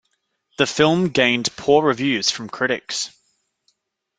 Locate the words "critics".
2.49-3.11